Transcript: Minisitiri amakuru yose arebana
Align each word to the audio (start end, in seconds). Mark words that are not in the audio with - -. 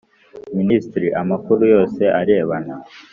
Minisitiri 0.57 1.07
amakuru 1.21 1.61
yose 1.73 2.01
arebana 2.19 2.73